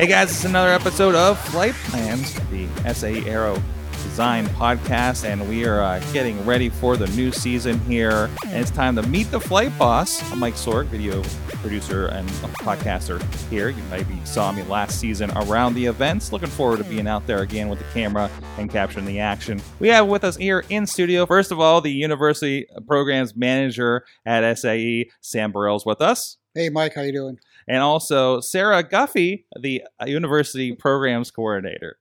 Hey 0.00 0.06
guys, 0.06 0.30
it's 0.30 0.46
another 0.46 0.70
episode 0.70 1.14
of 1.14 1.38
Flight 1.38 1.74
Plans, 1.74 2.32
the 2.48 2.66
SAE 2.94 3.28
Aero 3.28 3.62
Design 4.02 4.46
podcast, 4.46 5.26
and 5.26 5.46
we 5.46 5.66
are 5.66 5.82
uh, 5.82 6.00
getting 6.14 6.42
ready 6.46 6.70
for 6.70 6.96
the 6.96 7.06
new 7.08 7.30
season 7.30 7.78
here. 7.80 8.30
And 8.46 8.56
it's 8.56 8.70
time 8.70 8.96
to 8.96 9.02
meet 9.02 9.30
the 9.30 9.38
flight 9.38 9.76
boss. 9.78 10.22
I'm 10.32 10.38
Mike 10.38 10.54
Sorg, 10.54 10.86
video 10.86 11.22
producer 11.60 12.06
and 12.06 12.26
podcaster 12.30 13.22
here. 13.50 13.68
You 13.68 13.82
maybe 13.90 14.18
saw 14.24 14.50
me 14.52 14.62
last 14.62 14.98
season 14.98 15.30
around 15.32 15.74
the 15.74 15.84
events. 15.84 16.32
Looking 16.32 16.48
forward 16.48 16.78
to 16.78 16.84
being 16.84 17.06
out 17.06 17.26
there 17.26 17.40
again 17.40 17.68
with 17.68 17.80
the 17.80 17.92
camera 17.92 18.30
and 18.56 18.70
capturing 18.70 19.04
the 19.04 19.20
action. 19.20 19.60
We 19.80 19.88
have 19.88 20.06
with 20.06 20.24
us 20.24 20.38
here 20.38 20.64
in 20.70 20.86
studio, 20.86 21.26
first 21.26 21.52
of 21.52 21.60
all, 21.60 21.82
the 21.82 21.92
University 21.92 22.64
Programs 22.86 23.36
Manager 23.36 24.06
at 24.24 24.50
SAE, 24.56 25.10
Sam 25.20 25.52
Burrell's 25.52 25.84
with 25.84 26.00
us. 26.00 26.38
Hey, 26.54 26.70
Mike, 26.70 26.94
how 26.94 27.02
you 27.02 27.12
doing? 27.12 27.38
And 27.70 27.84
also 27.84 28.40
Sarah 28.40 28.82
Guffey, 28.82 29.46
the 29.54 29.84
University 30.04 30.72
Programs 30.72 31.30
Coordinator. 31.30 31.98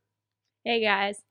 Hey, 0.64 0.82
guys. 0.82 1.22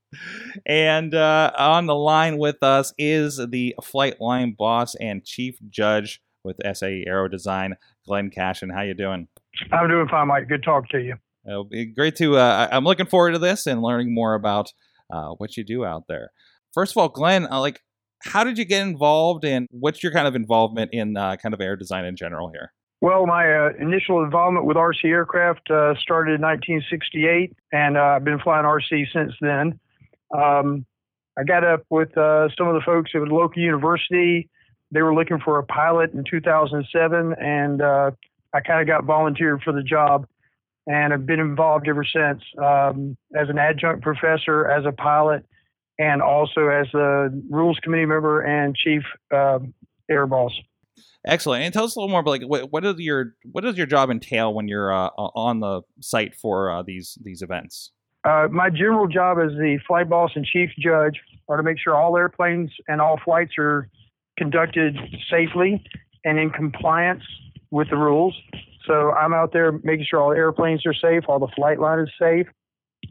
And 0.65 1.13
uh, 1.13 1.51
on 1.59 1.87
the 1.87 1.97
line 1.97 2.39
with 2.39 2.63
us 2.63 2.95
is 2.97 3.45
the 3.51 3.75
flight 3.83 4.21
line 4.21 4.55
boss 4.57 4.95
and 4.95 5.25
chief 5.25 5.59
judge 5.69 6.23
with 6.45 6.57
SAE 6.73 7.03
Aero 7.09 7.27
Design, 7.27 7.75
Glenn 8.07 8.31
Cashin. 8.31 8.71
How 8.71 8.83
you 8.83 8.95
doing? 8.95 9.27
I'm 9.73 9.89
doing 9.89 10.07
fine, 10.07 10.29
Mike. 10.29 10.49
Good 10.49 10.63
talk 10.63 10.89
to 10.91 10.99
you. 10.99 11.17
It'll 11.45 11.65
be 11.65 11.87
great 11.87 12.15
to. 12.17 12.37
Uh, 12.37 12.69
I'm 12.71 12.85
looking 12.85 13.07
forward 13.07 13.33
to 13.33 13.41
this 13.41 13.67
and 13.67 13.83
learning 13.83 14.15
more 14.15 14.35
about 14.35 14.73
uh, 15.13 15.31
what 15.31 15.57
you 15.57 15.65
do 15.65 15.85
out 15.85 16.05
there. 16.07 16.31
First 16.73 16.93
of 16.93 16.99
all, 16.99 17.09
Glenn, 17.09 17.49
uh, 17.51 17.59
like, 17.59 17.81
how 18.23 18.45
did 18.45 18.57
you 18.57 18.65
get 18.65 18.87
involved, 18.87 19.45
and 19.45 19.67
what's 19.73 20.01
your 20.01 20.13
kind 20.13 20.29
of 20.29 20.37
involvement 20.37 20.91
in 20.93 21.17
uh, 21.17 21.35
kind 21.43 21.55
of 21.55 21.61
Aero 21.61 21.75
Design 21.75 22.05
in 22.05 22.15
general 22.15 22.51
here? 22.51 22.73
Well, 23.01 23.27
my 23.27 23.49
uh, 23.49 23.71
initial 23.79 24.25
involvement 24.25 24.67
with 24.67 24.77
RC 24.77 25.05
aircraft 25.05 25.71
uh, 25.71 25.95
started 26.01 26.35
in 26.35 26.41
1968, 26.41 27.55
and 27.73 27.97
uh, 27.97 28.01
I've 28.01 28.25
been 28.25 28.41
flying 28.41 28.65
RC 28.65 29.07
since 29.13 29.33
then. 29.41 29.79
Um, 30.37 30.85
I 31.39 31.45
got 31.45 31.63
up 31.63 31.85
with 31.91 32.17
uh, 32.19 32.49
some 32.59 32.67
of 32.67 32.75
the 32.75 32.81
folks 32.85 33.13
at 33.15 33.21
the 33.21 33.33
local 33.33 33.63
university. 33.63 34.49
They 34.91 35.03
were 35.03 35.15
looking 35.15 35.39
for 35.39 35.59
a 35.59 35.63
pilot 35.63 36.13
in 36.13 36.25
2007, 36.29 37.35
and 37.41 37.81
uh, 37.81 38.11
I 38.53 38.61
kind 38.61 38.81
of 38.81 38.89
got 38.89 39.05
volunteered 39.05 39.63
for 39.63 39.73
the 39.73 39.83
job, 39.83 40.27
and 40.89 41.13
I've 41.13 41.27
been 41.27 41.39
involved 41.39 41.87
ever 41.87 42.05
since 42.05 42.43
um, 42.61 43.17
as 43.39 43.49
an 43.49 43.59
adjunct 43.59 44.03
professor, 44.03 44.69
as 44.69 44.85
a 44.85 44.93
pilot, 44.93 45.47
and 46.01 46.21
also 46.21 46.67
as 46.67 46.93
a 46.95 47.29
rules 47.49 47.79
committee 47.81 48.07
member 48.07 48.41
and 48.41 48.75
chief 48.75 49.03
uh, 49.33 49.61
air 50.11 50.27
boss. 50.27 50.53
Excellent. 51.27 51.65
And 51.65 51.75
tell 51.75 51.85
us 51.85 51.97
a 51.97 51.99
little 51.99 52.11
more 52.11 52.21
about 52.21 52.31
like 52.31 52.43
what, 52.43 52.73
what 52.73 52.83
does 52.83 52.97
your 52.99 53.35
what 53.51 53.63
does 53.63 53.77
your 53.77 53.87
job 53.87 54.11
entail 54.11 54.55
when 54.55 54.69
you're 54.69 54.93
uh, 54.93 55.09
on 55.17 55.61
the 55.61 55.83
site 56.01 56.35
for 56.35 56.71
uh, 56.71 56.83
these 56.83 57.19
these 57.23 57.43
events? 57.43 57.93
Uh, 58.25 58.49
my 58.51 58.71
general 58.71 59.07
job 59.07 59.39
as 59.39 59.53
the 59.53 59.79
flight 59.87 60.09
boss 60.09 60.31
and 60.35 60.45
chief 60.45 60.71
judge 60.79 61.21
are 61.49 61.57
to 61.57 61.63
make 61.63 61.79
sure 61.79 61.95
all 61.95 62.17
airplanes 62.17 62.71
and 62.87 63.01
all 63.01 63.19
flights 63.25 63.53
are 63.59 63.89
conducted 64.37 64.97
safely 65.31 65.83
and 66.25 66.39
in 66.39 66.51
compliance 66.51 67.23
with 67.71 67.89
the 67.91 67.97
rules. 67.97 68.35
So 68.87 69.13
I'm 69.13 69.33
out 69.33 69.53
there 69.53 69.73
making 69.73 70.07
sure 70.09 70.21
all 70.21 70.33
airplanes 70.33 70.85
are 70.87 70.95
safe, 70.95 71.25
all 71.29 71.39
the 71.39 71.49
flight 71.55 71.79
line 71.79 72.01
is 72.01 72.11
safe, 72.21 72.47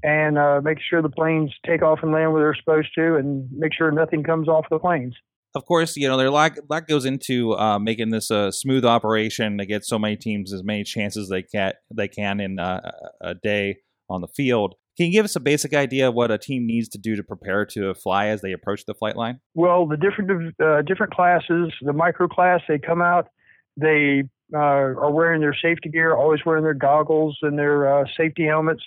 and 0.04 0.38
uh, 0.38 0.62
making 0.64 0.84
sure 0.90 1.02
the 1.02 1.10
planes 1.10 1.54
take 1.66 1.82
off 1.82 2.00
and 2.02 2.12
land 2.12 2.34
where 2.34 2.42
they're 2.42 2.56
supposed 2.56 2.90
to, 2.96 3.16
and 3.16 3.50
make 3.52 3.74
sure 3.74 3.92
nothing 3.92 4.24
comes 4.24 4.48
off 4.48 4.66
the 4.70 4.80
planes 4.80 5.16
of 5.56 5.66
course, 5.66 5.96
you 5.98 6.08
know, 6.08 6.18
there 6.18 6.28
a 6.28 6.32
lot, 6.32 6.58
goes 6.88 7.06
into 7.06 7.54
uh, 7.54 7.80
making 7.80 8.10
this 8.12 8.30
a 8.30 8.52
smooth 8.52 8.86
operation 8.86 9.58
to 9.58 9.66
get 9.66 9.86
so 9.86 9.98
many 9.98 10.16
teams 10.16 10.54
as 10.54 10.64
many 10.64 10.84
chances 10.84 11.30
they 11.30 11.44
can 11.44 11.74
they 11.94 12.08
can 12.08 12.40
in 12.40 12.60
uh, 12.60 12.92
a 13.22 13.34
day 13.36 13.78
on 14.10 14.22
the 14.22 14.28
field. 14.28 14.76
Can 14.98 15.08
you 15.08 15.12
give 15.12 15.26
us 15.26 15.36
a 15.36 15.40
basic 15.40 15.76
idea 15.76 16.10
of 16.10 16.16
what 16.16 16.32
a 16.32 16.40
team 16.40 16.66
needs 16.66 16.90
to 16.90 16.98
do 16.98 17.16
to 17.16 17.24
prepare 17.24 17.66
to 17.68 17.94
fly 17.94 18.28
as 18.28 18.42
they 18.42 18.52
approach 18.52 18.86
the 18.86 18.96
flight 18.96 19.16
line? 19.16 19.40
Well, 19.54 19.86
the 19.86 19.98
different 19.98 20.56
uh, 20.62 20.82
different 20.82 21.14
classes, 21.14 21.72
the 21.82 21.94
micro 21.94 22.28
class, 22.28 22.62
they 22.68 22.80
come 22.80 23.02
out, 23.02 23.28
they 23.76 24.24
uh, 24.54 24.58
are 24.58 25.12
wearing 25.12 25.42
their 25.42 25.56
safety 25.62 25.90
gear, 25.90 26.16
always 26.16 26.40
wearing 26.46 26.64
their 26.64 26.74
goggles 26.74 27.38
and 27.42 27.58
their 27.58 28.00
uh, 28.00 28.06
safety 28.18 28.46
helmets. 28.46 28.82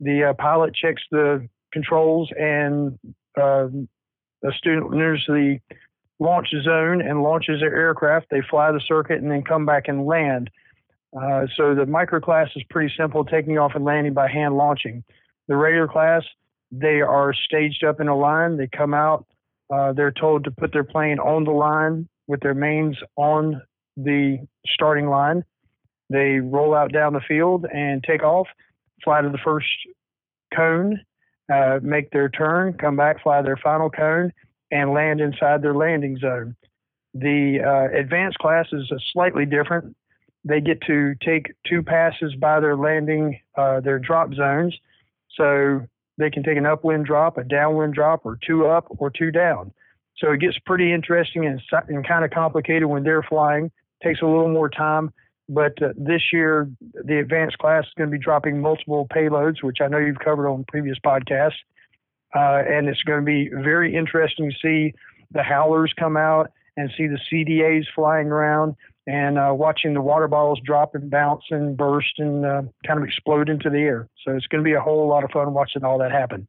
The 0.00 0.30
uh, 0.30 0.32
pilot 0.34 0.74
checks 0.74 1.02
the 1.10 1.48
controls, 1.72 2.30
and 2.38 2.98
um, 3.40 3.88
the 4.42 4.52
student 4.56 4.92
enters 4.92 5.24
the 5.26 5.58
launch 6.18 6.48
zone 6.62 7.00
and 7.00 7.22
launches 7.22 7.60
their 7.60 7.74
aircraft. 7.74 8.26
They 8.30 8.42
fly 8.48 8.72
the 8.72 8.80
circuit 8.86 9.20
and 9.20 9.30
then 9.30 9.42
come 9.42 9.66
back 9.66 9.88
and 9.88 10.06
land. 10.06 10.50
Uh, 11.16 11.46
so 11.56 11.74
the 11.74 11.86
micro 11.86 12.20
class 12.20 12.48
is 12.56 12.62
pretty 12.70 12.92
simple, 12.96 13.24
taking 13.24 13.58
off 13.58 13.72
and 13.74 13.84
landing 13.84 14.12
by 14.12 14.28
hand 14.28 14.56
launching. 14.56 15.04
The 15.48 15.56
regular 15.56 15.88
class, 15.88 16.22
they 16.70 17.00
are 17.00 17.32
staged 17.32 17.84
up 17.84 18.00
in 18.00 18.08
a 18.08 18.16
line. 18.16 18.56
They 18.56 18.68
come 18.68 18.94
out. 18.94 19.26
Uh, 19.72 19.92
they're 19.92 20.12
told 20.12 20.44
to 20.44 20.50
put 20.50 20.72
their 20.72 20.84
plane 20.84 21.18
on 21.18 21.44
the 21.44 21.50
line 21.50 22.08
with 22.26 22.40
their 22.40 22.54
mains 22.54 22.96
on 23.16 23.62
the 23.96 24.38
starting 24.66 25.08
line. 25.08 25.44
They 26.10 26.38
roll 26.38 26.74
out 26.74 26.92
down 26.92 27.14
the 27.14 27.20
field 27.20 27.66
and 27.72 28.02
take 28.04 28.22
off, 28.22 28.46
fly 29.02 29.22
to 29.22 29.28
the 29.28 29.38
first 29.44 29.66
cone, 30.54 31.00
uh, 31.52 31.80
make 31.82 32.10
their 32.10 32.28
turn, 32.28 32.74
come 32.74 32.96
back, 32.96 33.22
fly 33.22 33.42
their 33.42 33.56
final 33.56 33.90
cone, 33.90 34.32
and 34.70 34.92
land 34.92 35.20
inside 35.20 35.62
their 35.62 35.74
landing 35.74 36.18
zone. 36.18 36.56
The 37.14 37.60
uh, 37.64 37.98
advanced 37.98 38.38
class 38.38 38.66
is 38.72 38.90
slightly 39.12 39.46
different. 39.46 39.96
They 40.44 40.60
get 40.60 40.80
to 40.82 41.14
take 41.24 41.54
two 41.66 41.82
passes 41.82 42.34
by 42.36 42.60
their 42.60 42.76
landing, 42.76 43.40
uh, 43.56 43.80
their 43.80 43.98
drop 43.98 44.34
zones. 44.34 44.76
So 45.36 45.86
they 46.18 46.30
can 46.30 46.42
take 46.42 46.56
an 46.56 46.66
upwind 46.66 47.06
drop, 47.06 47.38
a 47.38 47.44
downwind 47.44 47.94
drop, 47.94 48.24
or 48.24 48.38
two 48.46 48.66
up 48.66 48.86
or 48.98 49.10
two 49.10 49.30
down. 49.30 49.72
So 50.18 50.32
it 50.32 50.40
gets 50.40 50.58
pretty 50.64 50.92
interesting 50.92 51.46
and, 51.46 51.60
and 51.88 52.06
kind 52.06 52.24
of 52.24 52.30
complicated 52.30 52.86
when 52.86 53.02
they're 53.02 53.22
flying. 53.22 53.70
Takes 54.02 54.22
a 54.22 54.26
little 54.26 54.48
more 54.48 54.68
time. 54.68 55.12
But 55.48 55.80
uh, 55.82 55.92
this 55.96 56.22
year, 56.32 56.68
the 56.80 57.18
advanced 57.18 57.58
class 57.58 57.84
is 57.84 57.92
going 57.96 58.10
to 58.10 58.16
be 58.16 58.22
dropping 58.22 58.60
multiple 58.60 59.06
payloads, 59.14 59.62
which 59.62 59.78
I 59.80 59.88
know 59.88 59.98
you've 59.98 60.18
covered 60.18 60.48
on 60.48 60.64
previous 60.68 60.98
podcasts. 61.04 61.52
Uh, 62.36 62.62
and 62.68 62.88
it's 62.88 63.02
going 63.02 63.20
to 63.20 63.24
be 63.24 63.48
very 63.48 63.94
interesting 63.94 64.50
to 64.50 64.56
see 64.60 64.94
the 65.30 65.42
howlers 65.42 65.92
come 65.98 66.16
out 66.16 66.50
and 66.76 66.90
see 66.96 67.06
the 67.06 67.18
CDAs 67.32 67.84
flying 67.94 68.26
around 68.26 68.74
and 69.06 69.38
uh, 69.38 69.52
watching 69.54 69.94
the 69.94 70.02
water 70.02 70.28
bottles 70.28 70.60
drop 70.64 70.94
and 70.94 71.10
bounce 71.10 71.44
and 71.50 71.76
burst 71.76 72.18
and 72.18 72.44
uh, 72.44 72.62
kind 72.86 73.00
of 73.00 73.06
explode 73.06 73.48
into 73.48 73.70
the 73.70 73.78
air. 73.78 74.08
So 74.24 74.34
it's 74.34 74.46
going 74.48 74.62
to 74.62 74.68
be 74.68 74.74
a 74.74 74.80
whole 74.80 75.08
lot 75.08 75.24
of 75.24 75.30
fun 75.30 75.54
watching 75.54 75.84
all 75.84 75.98
that 75.98 76.12
happen. 76.12 76.46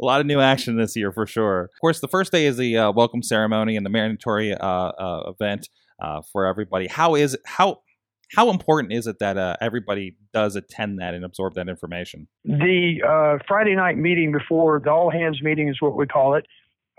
A 0.00 0.04
lot 0.04 0.20
of 0.20 0.26
new 0.26 0.40
action 0.40 0.76
this 0.76 0.96
year 0.96 1.12
for 1.12 1.26
sure. 1.26 1.64
Of 1.64 1.80
course, 1.80 2.00
the 2.00 2.08
first 2.08 2.32
day 2.32 2.46
is 2.46 2.56
the 2.56 2.76
uh, 2.76 2.92
welcome 2.92 3.22
ceremony 3.22 3.76
and 3.76 3.86
the 3.86 3.90
mandatory 3.90 4.54
uh, 4.54 4.66
uh, 4.66 5.32
event 5.38 5.68
for 6.32 6.46
everybody. 6.46 6.86
How 6.86 7.14
is 7.14 7.36
how 7.44 7.82
how 8.34 8.50
important 8.50 8.92
is 8.92 9.06
it 9.06 9.18
that 9.18 9.36
uh, 9.36 9.56
everybody 9.60 10.16
does 10.32 10.56
attend 10.56 11.00
that 11.00 11.14
and 11.14 11.24
absorb 11.24 11.54
that 11.54 11.68
information? 11.68 12.28
The 12.44 13.02
uh, 13.06 13.42
Friday 13.46 13.74
night 13.74 13.96
meeting 13.98 14.30
before 14.32 14.80
the 14.80 14.90
all 14.90 15.10
hands 15.10 15.42
meeting 15.42 15.68
is 15.68 15.80
what 15.80 15.96
we 15.96 16.06
call 16.06 16.34
it. 16.34 16.46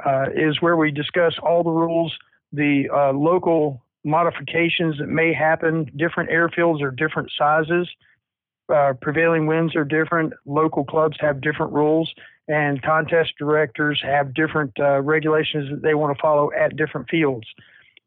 Uh, 0.03 0.25
is 0.36 0.59
where 0.62 0.75
we 0.75 0.90
discuss 0.90 1.36
all 1.44 1.64
the 1.64 1.69
rules, 1.69 2.12
the 2.52 2.90
uh, 2.92 3.12
local 3.12 3.86
modifications 4.03 4.97
that 4.97 5.08
may 5.08 5.31
happen. 5.31 5.92
Different 5.96 6.31
airfields 6.31 6.81
are 6.81 6.90
different 6.90 7.31
sizes. 7.38 7.88
Uh, 8.74 8.94
prevailing 9.00 9.46
winds 9.46 9.75
are 9.75 9.86
different. 9.86 10.34
Local 10.46 10.84
clubs 10.84 11.18
have 11.19 11.40
different 11.42 11.72
rules, 11.74 12.12
and 12.48 12.81
contest 12.81 13.34
directors 13.38 14.01
have 14.04 14.34
different 14.34 14.72
uh, 14.80 15.01
regulations 15.01 15.69
that 15.69 15.84
they 15.84 15.94
want 15.94 16.18
to 16.18 16.22
follow 16.22 16.51
at 16.51 16.75
different 16.75 17.07
fields. 17.10 17.45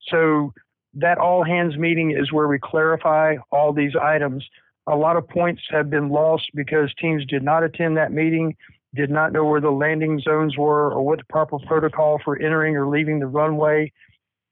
So 0.08 0.52
that 0.96 1.18
all 1.18 1.44
hands 1.44 1.76
meeting 1.76 2.10
is 2.10 2.32
where 2.32 2.48
we 2.48 2.58
clarify 2.62 3.36
all 3.50 3.72
these 3.72 3.94
items. 4.00 4.44
A 4.86 4.96
lot 4.96 5.16
of 5.16 5.28
points 5.28 5.62
have 5.70 5.90
been 5.90 6.10
lost 6.10 6.50
because 6.54 6.92
teams 7.00 7.24
did 7.26 7.42
not 7.42 7.62
attend 7.62 7.96
that 7.96 8.12
meeting, 8.12 8.56
did 8.94 9.10
not 9.10 9.32
know 9.32 9.44
where 9.44 9.60
the 9.60 9.70
landing 9.70 10.20
zones 10.20 10.56
were 10.56 10.92
or 10.92 11.04
what 11.04 11.18
the 11.18 11.24
proper 11.24 11.58
protocol 11.66 12.20
for 12.24 12.40
entering 12.40 12.76
or 12.76 12.88
leaving 12.88 13.18
the 13.18 13.26
runway. 13.26 13.92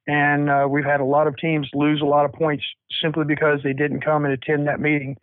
And 0.06 0.50
uh, 0.50 0.66
we've 0.68 0.84
had 0.84 1.00
a 1.00 1.04
lot 1.04 1.28
of 1.28 1.36
teams 1.36 1.68
lose 1.74 2.00
a 2.00 2.06
lot 2.06 2.24
of 2.24 2.32
points 2.32 2.64
simply 3.00 3.24
because 3.24 3.60
they 3.62 3.72
didn't 3.72 4.04
come 4.04 4.24
and 4.24 4.34
attend 4.34 4.66
that 4.66 4.80
meeting. 4.80 5.16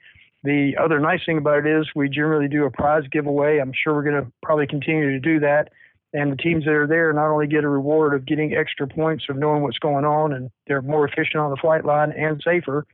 The 0.44 0.78
other 0.82 1.00
nice 1.00 1.20
thing 1.26 1.38
about 1.38 1.66
it 1.66 1.80
is 1.80 1.88
we 1.96 2.08
generally 2.08 2.48
do 2.48 2.64
a 2.64 2.72
prize 2.72 3.04
giveaway. 3.12 3.58
I'm 3.58 3.74
sure 3.74 3.94
we're 3.94 4.10
going 4.10 4.24
to 4.24 4.32
probably 4.42 4.68
continue 4.68 5.12
to 5.12 5.20
do 5.20 5.42
that 5.42 5.70
and 6.14 6.32
the 6.32 6.38
teams 6.38 6.66
that 6.66 6.74
are 6.74 6.88
there 6.88 7.14
not 7.14 7.32
only 7.32 7.48
get 7.48 7.64
a 7.64 7.70
reward 7.70 8.14
of 8.14 8.26
getting 8.26 8.56
extra 8.56 8.88
points 8.88 9.26
of 9.30 9.38
knowing 9.38 9.62
what's 9.62 9.78
going 9.78 10.06
on 10.06 10.34
and 10.34 10.50
they're 10.68 10.82
more 10.82 11.08
efficient 11.08 11.36
on 11.36 11.52
the 11.52 11.58
flight 11.58 11.86
line 11.86 12.12
and 12.12 12.42
safer, 12.44 12.86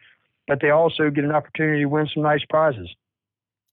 but 0.48 0.60
they 0.62 0.70
also 0.70 1.10
get 1.10 1.24
an 1.24 1.32
opportunity 1.32 1.82
to 1.82 1.86
win 1.86 2.08
some 2.14 2.24
nice 2.24 2.44
prizes. 2.50 2.94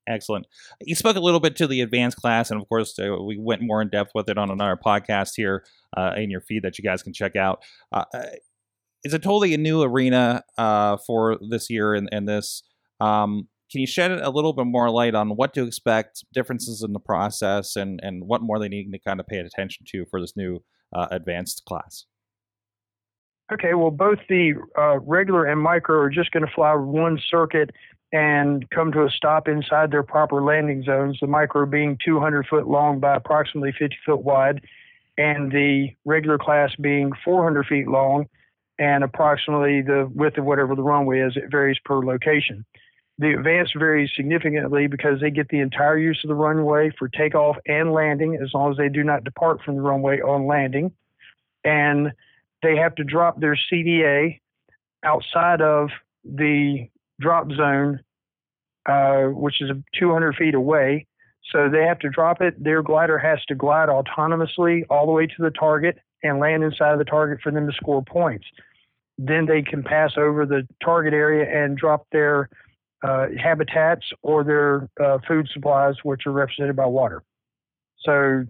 Excellent. 0.08 0.46
You 0.80 0.94
spoke 0.94 1.16
a 1.16 1.20
little 1.20 1.40
bit 1.40 1.54
to 1.56 1.66
the 1.66 1.80
advanced 1.80 2.16
class, 2.16 2.50
and 2.50 2.60
of 2.60 2.68
course, 2.68 2.98
uh, 2.98 3.22
we 3.22 3.38
went 3.38 3.62
more 3.62 3.80
in 3.80 3.88
depth 3.88 4.10
with 4.14 4.28
it 4.28 4.36
on 4.36 4.50
another 4.50 4.76
podcast 4.76 5.32
here 5.36 5.64
uh, 5.96 6.12
in 6.16 6.28
your 6.28 6.40
feed 6.40 6.64
that 6.64 6.76
you 6.76 6.82
guys 6.82 7.02
can 7.02 7.12
check 7.12 7.36
out. 7.36 7.62
Uh, 7.92 8.04
uh 8.12 8.24
it's 9.04 9.14
a 9.14 9.18
totally 9.18 9.52
a 9.52 9.58
new 9.58 9.82
arena 9.82 10.44
uh, 10.58 10.96
for 10.96 11.38
this 11.48 11.68
year 11.68 11.94
and, 11.94 12.08
and 12.12 12.28
this. 12.28 12.62
Um, 13.00 13.48
can 13.72 13.80
you 13.80 13.86
shed 13.86 14.12
a 14.12 14.28
little 14.28 14.52
bit 14.52 14.66
more 14.66 14.90
light 14.90 15.14
on 15.14 15.30
what 15.30 15.54
to 15.54 15.66
expect, 15.66 16.24
differences 16.34 16.82
in 16.82 16.92
the 16.92 17.00
process, 17.00 17.74
and 17.74 17.98
and 18.02 18.24
what 18.24 18.42
more 18.42 18.58
they 18.58 18.68
need 18.68 18.92
to 18.92 18.98
kind 18.98 19.18
of 19.18 19.26
pay 19.26 19.38
attention 19.38 19.86
to 19.88 20.04
for 20.10 20.20
this 20.20 20.36
new 20.36 20.62
uh, 20.94 21.08
advanced 21.10 21.64
class? 21.66 22.04
Okay, 23.50 23.74
well, 23.74 23.90
both 23.90 24.18
the 24.28 24.54
uh, 24.78 24.98
regular 25.00 25.46
and 25.46 25.60
micro 25.60 25.98
are 25.98 26.10
just 26.10 26.30
going 26.32 26.46
to 26.46 26.52
fly 26.52 26.74
one 26.74 27.18
circuit 27.30 27.70
and 28.12 28.68
come 28.70 28.92
to 28.92 29.04
a 29.04 29.10
stop 29.10 29.48
inside 29.48 29.90
their 29.90 30.02
proper 30.02 30.42
landing 30.42 30.82
zones. 30.82 31.18
The 31.20 31.26
micro 31.26 31.64
being 31.64 31.98
200 32.04 32.46
foot 32.46 32.68
long 32.68 33.00
by 33.00 33.16
approximately 33.16 33.72
50 33.72 33.96
foot 34.04 34.22
wide, 34.22 34.60
and 35.16 35.50
the 35.50 35.88
regular 36.04 36.36
class 36.36 36.72
being 36.78 37.10
400 37.24 37.66
feet 37.66 37.88
long 37.88 38.26
and 38.78 39.04
approximately 39.04 39.80
the 39.80 40.10
width 40.14 40.38
of 40.38 40.44
whatever 40.44 40.74
the 40.74 40.82
runway 40.82 41.20
is. 41.20 41.36
It 41.36 41.50
varies 41.50 41.78
per 41.84 42.04
location. 42.04 42.64
The 43.18 43.34
advance 43.34 43.70
varies 43.76 44.10
significantly 44.16 44.86
because 44.86 45.20
they 45.20 45.30
get 45.30 45.48
the 45.48 45.60
entire 45.60 45.98
use 45.98 46.20
of 46.24 46.28
the 46.28 46.34
runway 46.34 46.90
for 46.98 47.08
takeoff 47.08 47.56
and 47.66 47.92
landing 47.92 48.38
as 48.42 48.52
long 48.54 48.72
as 48.72 48.78
they 48.78 48.88
do 48.88 49.04
not 49.04 49.24
depart 49.24 49.62
from 49.62 49.76
the 49.76 49.82
runway 49.82 50.20
on 50.20 50.46
landing. 50.46 50.92
And 51.62 52.12
they 52.62 52.76
have 52.76 52.94
to 52.96 53.04
drop 53.04 53.38
their 53.38 53.58
CDA 53.70 54.40
outside 55.04 55.60
of 55.60 55.90
the 56.24 56.88
drop 57.20 57.50
zone, 57.52 58.00
uh, 58.86 59.24
which 59.24 59.60
is 59.60 59.70
200 59.98 60.36
feet 60.36 60.54
away. 60.54 61.06
So 61.50 61.68
they 61.68 61.82
have 61.82 61.98
to 62.00 62.08
drop 62.08 62.40
it. 62.40 62.62
Their 62.62 62.82
glider 62.82 63.18
has 63.18 63.44
to 63.48 63.54
glide 63.54 63.88
autonomously 63.88 64.84
all 64.88 65.06
the 65.06 65.12
way 65.12 65.26
to 65.26 65.34
the 65.38 65.50
target 65.50 65.98
and 66.22 66.38
land 66.38 66.62
inside 66.62 66.92
of 66.92 66.98
the 66.98 67.04
target 67.04 67.40
for 67.42 67.52
them 67.52 67.66
to 67.66 67.72
score 67.74 68.02
points. 68.02 68.46
Then 69.18 69.46
they 69.46 69.62
can 69.62 69.82
pass 69.82 70.12
over 70.16 70.46
the 70.46 70.66
target 70.82 71.12
area 71.12 71.64
and 71.64 71.76
drop 71.76 72.06
their 72.12 72.48
uh, 73.02 73.26
habitats 73.42 74.06
or 74.22 74.44
their 74.44 74.88
uh, 75.02 75.18
food 75.26 75.48
supplies, 75.52 75.94
which 76.02 76.26
are 76.26 76.32
represented 76.32 76.76
by 76.76 76.86
water. 76.86 77.22
So 78.04 78.44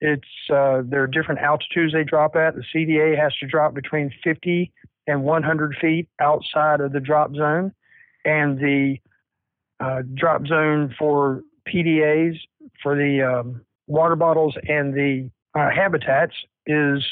it's 0.00 0.28
uh, 0.52 0.82
there 0.84 1.02
are 1.02 1.06
different 1.06 1.40
altitudes 1.40 1.92
they 1.92 2.04
drop 2.04 2.36
at. 2.36 2.54
The 2.54 2.64
CDA 2.74 3.18
has 3.20 3.34
to 3.38 3.46
drop 3.46 3.74
between 3.74 4.12
50 4.22 4.72
and 5.06 5.22
100 5.22 5.76
feet 5.80 6.08
outside 6.20 6.80
of 6.80 6.92
the 6.92 7.00
drop 7.00 7.34
zone, 7.34 7.72
and 8.24 8.58
the 8.58 8.96
uh, 9.80 10.02
drop 10.14 10.46
zone 10.46 10.94
for 10.98 11.42
PDAs 11.68 12.36
for 12.82 12.96
the 12.96 13.22
um, 13.22 13.60
water 13.86 14.16
bottles 14.16 14.56
and 14.68 14.94
the 14.94 15.30
uh, 15.54 15.70
habitats 15.70 16.34
is 16.66 17.02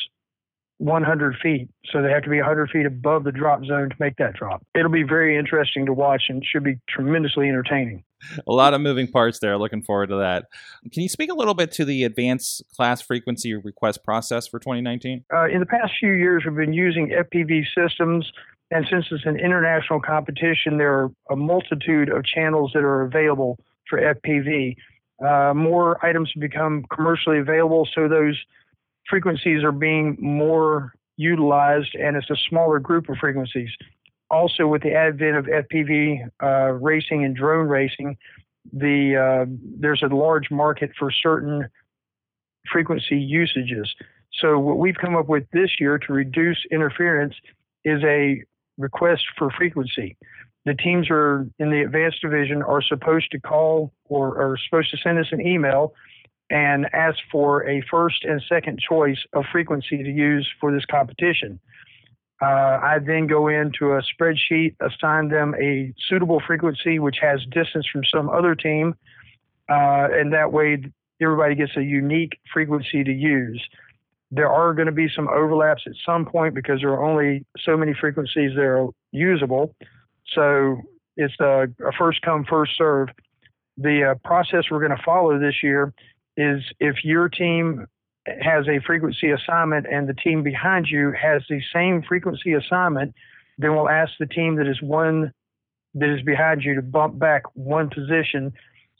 100 0.78 1.36
feet. 1.42 1.68
So 1.90 2.02
they 2.02 2.10
have 2.10 2.22
to 2.24 2.30
be 2.30 2.38
100 2.38 2.70
feet 2.70 2.86
above 2.86 3.24
the 3.24 3.32
drop 3.32 3.64
zone 3.64 3.90
to 3.90 3.96
make 4.00 4.16
that 4.16 4.34
drop. 4.34 4.64
It'll 4.74 4.90
be 4.90 5.04
very 5.04 5.36
interesting 5.36 5.86
to 5.86 5.92
watch 5.92 6.24
and 6.28 6.44
should 6.44 6.64
be 6.64 6.78
tremendously 6.88 7.48
entertaining. 7.48 8.02
A 8.48 8.52
lot 8.52 8.74
of 8.74 8.80
moving 8.80 9.06
parts 9.06 9.38
there. 9.38 9.56
Looking 9.58 9.82
forward 9.82 10.08
to 10.08 10.16
that. 10.16 10.46
Can 10.92 11.02
you 11.02 11.08
speak 11.08 11.30
a 11.30 11.34
little 11.34 11.54
bit 11.54 11.70
to 11.72 11.84
the 11.84 12.04
advanced 12.04 12.62
class 12.74 13.02
frequency 13.02 13.54
request 13.54 14.02
process 14.02 14.48
for 14.48 14.58
2019? 14.58 15.24
Uh, 15.32 15.46
in 15.46 15.60
the 15.60 15.66
past 15.66 15.92
few 16.00 16.12
years, 16.12 16.42
we've 16.46 16.56
been 16.56 16.72
using 16.72 17.10
FPV 17.10 17.64
systems. 17.74 18.30
And 18.70 18.86
since 18.90 19.06
it's 19.10 19.26
an 19.26 19.38
international 19.38 20.00
competition, 20.00 20.78
there 20.78 20.92
are 20.92 21.10
a 21.30 21.36
multitude 21.36 22.08
of 22.08 22.24
channels 22.24 22.72
that 22.74 22.82
are 22.82 23.02
available 23.02 23.58
for 23.88 24.00
FPV. 24.00 24.76
Uh, 25.24 25.54
more 25.54 26.04
items 26.04 26.30
have 26.34 26.40
become 26.40 26.84
commercially 26.92 27.38
available, 27.38 27.86
so 27.94 28.08
those 28.08 28.36
frequencies 29.08 29.62
are 29.62 29.72
being 29.72 30.16
more 30.20 30.92
utilized, 31.16 31.94
and 31.94 32.16
it's 32.16 32.30
a 32.30 32.36
smaller 32.48 32.78
group 32.78 33.08
of 33.08 33.16
frequencies. 33.18 33.70
Also, 34.30 34.66
with 34.66 34.82
the 34.82 34.92
advent 34.92 35.36
of 35.36 35.44
FPV 35.46 36.28
uh, 36.42 36.72
racing 36.72 37.24
and 37.24 37.36
drone 37.36 37.68
racing, 37.68 38.16
the 38.72 39.16
uh, 39.16 39.46
there's 39.78 40.02
a 40.02 40.14
large 40.14 40.50
market 40.50 40.90
for 40.98 41.10
certain 41.10 41.68
frequency 42.72 43.16
usages. 43.16 43.92
So, 44.40 44.58
what 44.58 44.78
we've 44.78 44.96
come 44.96 45.14
up 45.16 45.28
with 45.28 45.44
this 45.52 45.70
year 45.78 45.98
to 45.98 46.12
reduce 46.12 46.58
interference 46.70 47.34
is 47.84 48.02
a 48.02 48.42
request 48.78 49.22
for 49.38 49.50
frequency. 49.50 50.16
The 50.64 50.74
teams 50.74 51.08
are 51.10 51.46
in 51.58 51.70
the 51.70 51.82
advanced 51.82 52.22
division 52.22 52.62
are 52.62 52.82
supposed 52.82 53.30
to 53.32 53.40
call 53.40 53.92
or 54.06 54.40
are 54.40 54.56
supposed 54.56 54.90
to 54.92 54.96
send 54.96 55.18
us 55.18 55.26
an 55.30 55.46
email 55.46 55.92
and 56.50 56.86
ask 56.92 57.18
for 57.32 57.66
a 57.68 57.82
first 57.90 58.24
and 58.24 58.42
second 58.48 58.78
choice 58.78 59.18
of 59.32 59.44
frequency 59.50 60.02
to 60.02 60.10
use 60.10 60.48
for 60.60 60.72
this 60.72 60.84
competition. 60.84 61.58
Uh, 62.42 62.78
I 62.82 62.98
then 63.04 63.26
go 63.26 63.48
into 63.48 63.92
a 63.92 64.02
spreadsheet, 64.02 64.74
assign 64.80 65.28
them 65.28 65.54
a 65.60 65.94
suitable 66.08 66.42
frequency 66.46 66.98
which 66.98 67.16
has 67.22 67.40
distance 67.50 67.86
from 67.90 68.02
some 68.04 68.28
other 68.28 68.54
team, 68.54 68.94
uh, 69.70 70.08
and 70.12 70.32
that 70.32 70.52
way 70.52 70.82
everybody 71.22 71.54
gets 71.54 71.72
a 71.76 71.82
unique 71.82 72.38
frequency 72.52 73.04
to 73.04 73.12
use. 73.12 73.62
There 74.30 74.50
are 74.50 74.74
going 74.74 74.86
to 74.86 74.92
be 74.92 75.08
some 75.14 75.28
overlaps 75.28 75.84
at 75.86 75.92
some 76.04 76.26
point 76.26 76.54
because 76.54 76.80
there 76.80 76.90
are 76.90 77.04
only 77.04 77.46
so 77.64 77.76
many 77.76 77.94
frequencies 77.94 78.50
that 78.56 78.62
are 78.62 78.88
usable. 79.12 79.74
So 80.34 80.82
it's 81.16 81.34
a, 81.40 81.68
a 81.86 81.92
first 81.96 82.20
come, 82.22 82.44
first 82.44 82.72
serve. 82.76 83.08
The 83.76 84.10
uh, 84.10 84.14
process 84.28 84.64
we're 84.70 84.84
going 84.84 84.96
to 84.96 85.02
follow 85.04 85.38
this 85.38 85.62
year 85.62 85.94
is 86.36 86.62
if 86.80 87.04
your 87.04 87.28
team 87.28 87.86
has 88.26 88.66
a 88.68 88.80
frequency 88.86 89.30
assignment 89.30 89.86
and 89.90 90.08
the 90.08 90.14
team 90.14 90.42
behind 90.42 90.86
you 90.88 91.12
has 91.12 91.42
the 91.48 91.60
same 91.72 92.02
frequency 92.02 92.54
assignment, 92.54 93.14
then 93.58 93.74
we'll 93.74 93.88
ask 93.88 94.12
the 94.18 94.26
team 94.26 94.56
that 94.56 94.66
is 94.66 94.80
one 94.82 95.32
that 95.94 96.08
is 96.08 96.22
behind 96.22 96.62
you 96.62 96.74
to 96.74 96.82
bump 96.82 97.18
back 97.18 97.42
one 97.54 97.88
position 97.88 98.52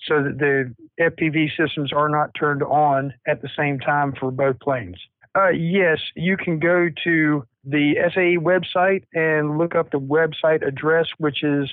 so 0.07 0.23
that 0.23 0.39
the 0.39 0.75
FPV 1.01 1.49
systems 1.57 1.93
are 1.93 2.09
not 2.09 2.31
turned 2.39 2.63
on 2.63 3.13
at 3.27 3.43
the 3.43 3.49
same 3.57 3.81
time 3.81 4.13
for 4.19 4.31
both 4.31 4.59
planes. 4.61 4.97
Uh, 5.37 5.49
yes, 5.49 5.99
you 6.15 6.37
can 6.37 6.61
go 6.61 6.89
to 7.03 7.45
the 7.65 7.95
SAE 8.15 8.37
website 8.39 9.03
and 9.13 9.59
look 9.59 9.75
up 9.75 9.91
the 9.91 9.99
website 9.99 10.65
address, 10.67 11.07
which 11.19 11.43
is 11.43 11.69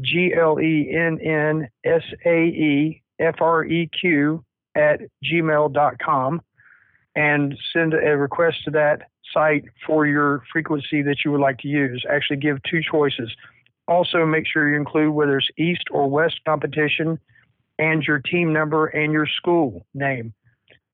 G 0.00 0.32
L 0.38 0.60
E 0.60 0.94
N 0.94 1.18
N 1.20 1.68
S 1.84 2.02
A 2.24 2.44
E 2.44 3.02
F 3.18 3.36
R 3.40 3.64
E 3.64 3.88
Q 3.88 4.44
at 4.74 5.00
gmail.com 5.24 6.40
and 7.16 7.58
send 7.72 7.94
a 7.94 8.16
request 8.16 8.58
to 8.64 8.70
that 8.70 9.02
site 9.32 9.64
for 9.86 10.06
your 10.06 10.42
frequency 10.52 11.02
that 11.02 11.18
you 11.24 11.30
would 11.32 11.40
like 11.40 11.58
to 11.58 11.68
use. 11.68 12.04
Actually, 12.08 12.36
give 12.36 12.58
two 12.62 12.80
choices. 12.88 13.30
Also, 13.88 14.24
make 14.24 14.46
sure 14.46 14.68
you 14.68 14.76
include 14.76 15.12
whether 15.12 15.38
it's 15.38 15.48
east 15.58 15.84
or 15.90 16.08
west 16.08 16.40
competition 16.46 17.18
and 17.78 18.02
your 18.04 18.18
team 18.18 18.52
number 18.52 18.86
and 18.86 19.12
your 19.12 19.26
school 19.26 19.86
name. 19.94 20.32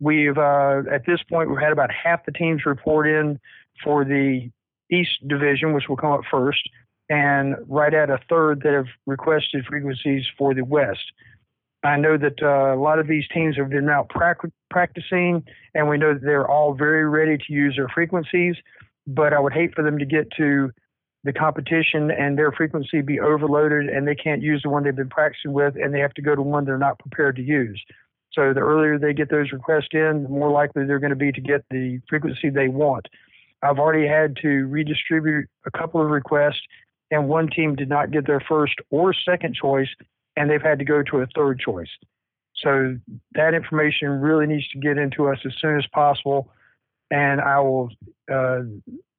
We've, 0.01 0.37
uh, 0.39 0.83
at 0.91 1.05
this 1.07 1.21
point, 1.29 1.51
we've 1.51 1.59
had 1.59 1.73
about 1.73 1.91
half 1.91 2.25
the 2.25 2.33
teams 2.33 2.65
report 2.65 3.09
in 3.09 3.39
for 3.83 4.05
the 4.05 4.51
East 4.91 5.27
Division, 5.27 5.73
which 5.73 5.89
will 5.89 5.97
come 5.97 6.13
up 6.13 6.21
first, 6.31 6.61
and 7.09 7.57
right 7.67 7.93
at 7.93 8.11
a 8.11 8.19
third 8.29 8.63
that 8.63 8.73
have 8.73 8.87
requested 9.07 9.65
frequencies 9.67 10.25
for 10.39 10.55
the 10.55 10.63
West. 10.63 11.13
I 11.87 11.97
know 11.97 12.17
that 12.17 12.43
uh, 12.43 12.75
a 12.75 12.81
lot 12.81 12.99
of 12.99 13.07
these 13.07 13.25
teams 13.33 13.57
have 13.57 13.71
been 13.71 13.89
out 13.89 14.09
pra- 14.09 14.37
practicing, 14.71 15.45
and 15.75 15.89
we 15.89 15.99
know 15.99 16.15
that 16.15 16.23
they're 16.23 16.49
all 16.49 16.75
very 16.75 17.09
ready 17.09 17.37
to 17.37 17.53
use 17.53 17.75
their 17.77 17.89
frequencies. 17.89 18.57
But 19.07 19.33
I 19.33 19.39
would 19.39 19.53
hate 19.53 19.75
for 19.75 19.83
them 19.83 19.99
to 19.99 20.05
get 20.05 20.29
to 20.37 20.71
the 21.23 21.33
competition 21.33 22.11
and 22.11 22.39
their 22.39 22.53
frequency 22.53 23.03
be 23.03 23.21
overloaded, 23.21 23.89
and 23.89 24.07
they 24.07 24.15
can't 24.15 24.43
use 24.43 24.63
the 24.63 24.71
one 24.71 24.85
they've 24.85 24.97
been 24.97 25.09
practicing 25.11 25.53
with, 25.53 25.75
and 25.77 25.93
they 25.93 26.01
have 26.01 26.15
to 26.15 26.23
go 26.23 26.35
to 26.35 26.43
one 26.43 26.65
they're 26.65 26.79
not 26.79 26.99
prepared 26.99 27.37
to 27.37 27.43
use. 27.43 27.81
So 28.33 28.53
the 28.53 28.61
earlier 28.61 28.99
they 28.99 29.13
get 29.13 29.31
those 29.31 29.53
requests 29.53 29.89
in, 29.93 30.25
the 30.25 30.29
more 30.29 30.51
likely 30.51 30.87
they're 30.87 30.99
going 30.99 31.11
to 31.11 31.17
be 31.17 31.33
to 31.33 31.41
get 31.41 31.65
the 31.71 32.01
frequency 32.09 32.51
they 32.51 32.69
want. 32.69 33.07
I've 33.63 33.79
already 33.79 34.07
had 34.07 34.37
to 34.43 34.67
redistribute 34.67 35.49
a 35.65 35.71
couple 35.71 36.01
of 36.01 36.11
requests, 36.11 36.61
and 37.11 37.29
one 37.29 37.49
team 37.49 37.75
did 37.75 37.89
not 37.89 38.11
get 38.11 38.27
their 38.27 38.41
first 38.41 38.75
or 38.91 39.15
second 39.15 39.55
choice 39.55 39.89
and 40.37 40.51
they've 40.51 40.63
had 40.63 40.79
to 40.79 40.85
go 40.85 41.03
to 41.03 41.19
a 41.19 41.27
third 41.35 41.59
choice. 41.59 41.89
So 42.63 42.97
that 43.33 43.55
information 43.55 44.09
really 44.09 44.47
needs 44.47 44.69
to 44.69 44.79
get 44.79 44.99
into 44.99 45.29
us 45.29 45.39
as 45.45 45.53
soon 45.61 45.77
as 45.77 45.87
possible, 45.93 46.51
and 47.11 47.41
I 47.41 47.61
will 47.61 47.91
uh, 48.33 48.61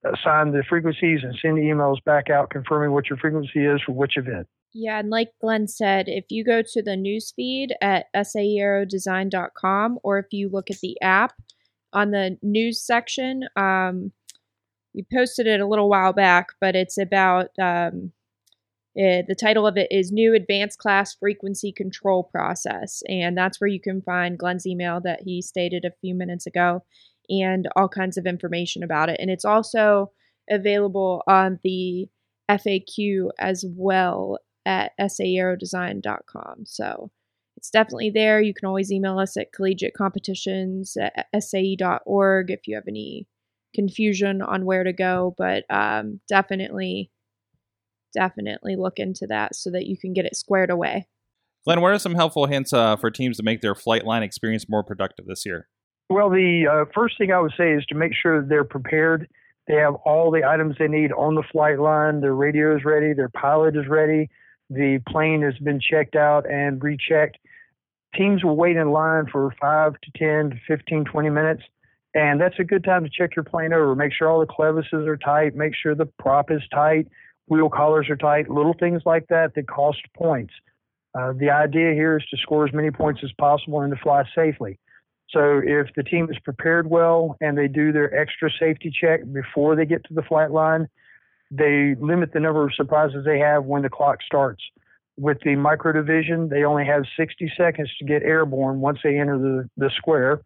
assign 0.04 0.52
the 0.52 0.64
frequencies 0.68 1.20
and 1.24 1.38
send 1.42 1.58
emails 1.58 2.04
back 2.04 2.30
out 2.30 2.50
confirming 2.50 2.92
what 2.92 3.10
your 3.10 3.18
frequency 3.18 3.66
is 3.66 3.82
for 3.86 3.94
which 3.94 4.18
event. 4.18 4.48
Yeah, 4.74 5.00
and 5.00 5.10
like 5.10 5.30
Glenn 5.42 5.68
said, 5.68 6.06
if 6.08 6.26
you 6.30 6.44
go 6.44 6.62
to 6.62 6.84
the 6.84 6.92
newsfeed 6.92 7.72
at 7.82 8.06
saeaerodesign.com 8.16 10.00
or 10.04 10.20
if 10.20 10.28
you 10.32 10.50
look 10.50 10.70
at 10.70 10.80
the 10.82 11.00
app 11.02 11.34
on 11.94 12.12
the 12.12 12.38
news 12.42 12.82
section, 12.82 13.48
um, 13.56 14.12
we 14.94 15.06
posted 15.14 15.48
it 15.48 15.62
a 15.62 15.68
little 15.68 15.90
while 15.90 16.14
back, 16.14 16.48
but 16.60 16.76
it's 16.76 16.98
about 16.98 17.50
um, 17.60 18.12
uh, 18.98 19.22
the 19.28 19.38
title 19.40 19.68
of 19.68 19.78
it 19.78 19.88
is 19.92 20.12
New 20.12 20.34
Advanced 20.34 20.80
Class 20.80 21.16
Frequency 21.16 21.72
Control 21.72 22.24
Process. 22.24 23.04
And 23.08 23.38
that's 23.38 23.62
where 23.62 23.68
you 23.68 23.80
can 23.80 24.02
find 24.02 24.40
Glenn's 24.40 24.66
email 24.66 25.00
that 25.02 25.22
he 25.24 25.42
stated 25.42 25.86
a 25.86 25.94
few 26.02 26.16
minutes 26.16 26.48
ago 26.48 26.84
and 27.30 27.68
all 27.76 27.90
kinds 27.90 28.18
of 28.18 28.26
information 28.26 28.84
about 28.84 29.10
it. 29.10 29.18
And 29.20 29.30
it's 29.30 29.46
also 29.46 30.12
available 30.50 31.22
on 31.28 31.60
the 31.64 32.08
FAQ 32.50 33.30
as 33.40 33.66
well 33.68 34.40
at 34.66 34.94
saeaerodesign.com. 35.00 36.66
So 36.66 37.12
it's 37.56 37.70
definitely 37.70 38.12
there. 38.12 38.42
You 38.42 38.54
can 38.54 38.68
always 38.68 38.92
email 38.92 39.20
us 39.20 39.38
at 39.38 39.52
collegiatecompetitions 39.52 40.98
at 40.98 41.44
sae.org 41.44 42.52
if 42.52 42.68
you 42.68 42.76
have 42.76 42.88
any 42.88 43.28
confusion 43.74 44.42
on 44.42 44.66
where 44.66 44.84
to 44.84 44.94
go, 44.94 45.36
but 45.38 45.64
um, 45.70 46.20
definitely, 46.28 47.12
definitely 48.14 48.76
look 48.76 49.00
into 49.00 49.28
that 49.28 49.56
so 49.56 49.70
that 49.72 49.86
you 49.86 49.98
can 49.98 50.14
get 50.14 50.26
it 50.26 50.36
squared 50.36 50.70
away. 50.70 51.08
Glenn, 51.66 51.82
what 51.82 51.92
are 51.92 52.00
some 52.00 52.16
helpful 52.16 52.46
hints 52.46 52.72
uh, 52.72 52.96
for 52.96 53.12
teams 53.12 53.38
to 53.38 53.44
make 53.44 53.62
their 53.62 53.76
flight 53.76 54.06
line 54.06 54.24
experience 54.24 54.70
more 54.70 54.84
productive 54.84 55.26
this 55.26 55.46
year? 55.46 55.68
Well, 56.10 56.30
the 56.30 56.66
uh, 56.72 56.92
first 56.96 57.18
thing 57.18 57.32
I 57.32 57.40
would 57.40 57.52
say 57.58 57.74
is 57.74 57.86
to 57.88 57.96
make 57.96 58.14
sure 58.14 58.42
they're 58.42 58.64
prepared. 58.64 59.28
They 59.68 59.76
have 59.76 59.96
all 60.06 60.32
the 60.32 60.46
items 60.46 60.78
they 60.80 60.88
need 60.88 61.12
on 61.12 61.36
the 61.36 61.44
flight 61.52 61.80
line. 61.80 62.22
Their 62.22 62.34
radio 62.34 62.76
is 62.78 62.86
ready. 62.86 63.14
Their 63.14 63.30
pilot 63.30 63.76
is 63.76 63.88
ready. 63.90 64.30
The 64.70 65.00
plane 65.10 65.42
has 65.42 65.58
been 65.58 65.80
checked 65.82 66.16
out 66.16 66.50
and 66.50 66.82
rechecked. 66.82 67.38
Teams 68.16 68.44
will 68.44 68.56
wait 68.56 68.78
in 68.78 68.92
line 68.92 69.26
for 69.30 69.54
5 69.60 69.94
to 69.94 70.12
10 70.18 70.52
to 70.52 70.56
15, 70.68 71.06
20 71.06 71.30
minutes. 71.30 71.64
And 72.14 72.40
that's 72.40 72.58
a 72.60 72.64
good 72.64 72.84
time 72.84 73.04
to 73.04 73.10
check 73.10 73.36
your 73.36 73.44
plane 73.44 73.74
over. 73.74 73.94
Make 73.94 74.14
sure 74.14 74.30
all 74.30 74.40
the 74.40 74.48
clevises 74.48 75.06
are 75.06 75.18
tight. 75.18 75.56
Make 75.56 75.74
sure 75.76 75.94
the 75.94 76.06
prop 76.18 76.50
is 76.50 76.62
tight. 76.74 77.08
Wheel 77.48 77.70
collars 77.70 78.10
are 78.10 78.16
tight. 78.16 78.50
Little 78.50 78.74
things 78.74 79.02
like 79.06 79.28
that 79.30 79.56
that 79.56 79.68
cost 79.68 80.00
points. 80.16 80.54
Uh, 81.18 81.34
the 81.34 81.50
idea 81.50 81.94
here 81.94 82.18
is 82.18 82.26
to 82.30 82.38
score 82.38 82.68
as 82.68 82.74
many 82.74 82.92
points 82.92 83.22
as 83.24 83.32
possible 83.40 83.82
and 83.82 83.92
to 83.94 84.00
fly 84.02 84.24
safely. 84.36 84.78
So 85.30 85.62
if 85.64 85.88
the 85.96 86.04
team 86.04 86.30
is 86.30 86.38
prepared 86.44 86.90
well 86.90 87.36
and 87.42 87.58
they 87.58 87.68
do 87.68 87.92
their 87.92 88.14
extra 88.18 88.50
safety 88.60 88.92
check 88.94 89.22
before 89.32 89.76
they 89.76 89.86
get 89.86 90.04
to 90.06 90.14
the 90.14 90.22
flight 90.22 90.52
line, 90.52 90.88
they 91.52 91.96
limit 92.00 92.34
the 92.34 92.40
number 92.40 92.66
of 92.66 92.74
surprises 92.76 93.26
they 93.26 93.40
have 93.40 93.66
when 93.66 93.82
the 93.82 93.90
clock 93.90 94.20
starts. 94.26 94.64
With 95.18 95.40
the 95.44 95.56
micro 95.56 95.94
division, 95.94 96.50
they 96.50 96.64
only 96.64 96.86
have 96.86 97.04
60 97.18 97.52
seconds 97.58 97.90
to 98.00 98.06
get 98.06 98.22
airborne 98.22 98.80
once 98.80 99.00
they 99.04 99.18
enter 99.18 99.38
the, 99.38 99.70
the 99.76 99.90
square. 99.96 100.42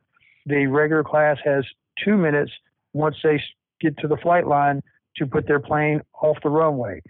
The 0.46 0.68
regular 0.68 1.04
class 1.04 1.38
has 1.44 1.66
two 2.04 2.16
minutes 2.16 2.52
once 2.94 3.18
they 3.24 3.42
get 3.82 3.98
to 3.98 4.08
the 4.08 4.18
flight 4.18 4.48
line 4.48 4.82
to 5.18 5.26
put 5.26 5.48
their 5.48 5.60
plane 5.60 6.02
off 6.22 6.38
the 6.44 6.50
runway. 6.50 7.02